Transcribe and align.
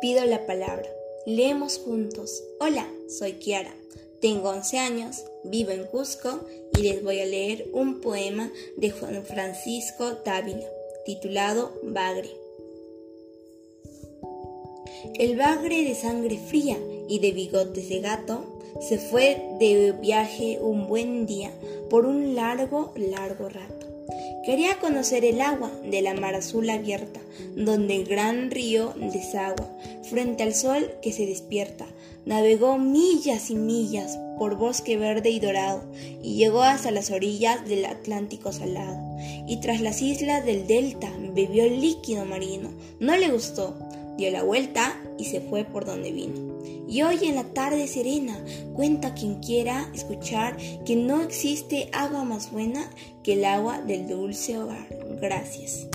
pido 0.00 0.24
la 0.24 0.46
palabra. 0.46 0.88
Leemos 1.26 1.78
juntos. 1.78 2.42
Hola, 2.60 2.88
soy 3.08 3.34
Kiara. 3.34 3.74
Tengo 4.20 4.50
11 4.50 4.78
años, 4.78 5.24
vivo 5.44 5.70
en 5.70 5.84
Cusco 5.84 6.40
y 6.76 6.82
les 6.82 7.02
voy 7.02 7.20
a 7.20 7.26
leer 7.26 7.68
un 7.72 8.00
poema 8.00 8.50
de 8.76 8.90
Juan 8.90 9.24
Francisco 9.24 10.18
Dávila, 10.24 10.66
titulado 11.04 11.72
Bagre. 11.82 12.30
El 15.14 15.36
bagre 15.36 15.84
de 15.84 15.94
sangre 15.94 16.38
fría 16.38 16.76
y 17.08 17.20
de 17.20 17.30
bigotes 17.32 17.88
de 17.88 18.00
gato 18.00 18.60
se 18.80 18.98
fue 18.98 19.40
de 19.58 19.92
viaje 19.92 20.58
un 20.60 20.88
buen 20.88 21.26
día 21.26 21.52
por 21.90 22.06
un 22.06 22.34
largo, 22.34 22.92
largo 22.96 23.48
rato. 23.48 23.87
Quería 24.48 24.78
conocer 24.78 25.26
el 25.26 25.42
agua 25.42 25.70
de 25.84 26.00
la 26.00 26.14
mar 26.14 26.34
azul 26.34 26.70
abierta, 26.70 27.20
donde 27.54 27.96
el 27.96 28.06
gran 28.06 28.50
río 28.50 28.94
desagua, 28.96 29.70
frente 30.08 30.42
al 30.42 30.54
sol 30.54 30.90
que 31.02 31.12
se 31.12 31.26
despierta. 31.26 31.84
Navegó 32.24 32.78
millas 32.78 33.50
y 33.50 33.56
millas 33.56 34.18
por 34.38 34.56
bosque 34.56 34.96
verde 34.96 35.28
y 35.28 35.38
dorado, 35.38 35.82
y 36.22 36.36
llegó 36.36 36.62
hasta 36.62 36.90
las 36.90 37.10
orillas 37.10 37.68
del 37.68 37.84
Atlántico 37.84 38.50
salado. 38.50 38.98
Y 39.46 39.60
tras 39.60 39.82
las 39.82 40.00
islas 40.00 40.46
del 40.46 40.66
delta 40.66 41.12
bebió 41.34 41.64
el 41.64 41.82
líquido 41.82 42.24
marino. 42.24 42.70
No 43.00 43.18
le 43.18 43.28
gustó, 43.28 43.76
dio 44.18 44.30
la 44.30 44.42
vuelta 44.42 45.00
y 45.16 45.24
se 45.24 45.40
fue 45.40 45.64
por 45.64 45.86
donde 45.86 46.12
vino. 46.12 46.58
Y 46.88 47.02
hoy 47.02 47.18
en 47.22 47.36
la 47.36 47.44
tarde 47.44 47.86
serena 47.86 48.38
cuenta 48.74 49.14
quien 49.14 49.36
quiera 49.36 49.88
escuchar 49.94 50.56
que 50.84 50.96
no 50.96 51.22
existe 51.22 51.88
agua 51.92 52.24
más 52.24 52.50
buena 52.50 52.90
que 53.22 53.34
el 53.34 53.44
agua 53.44 53.80
del 53.80 54.08
dulce 54.08 54.58
hogar. 54.58 54.88
Gracias. 55.20 55.86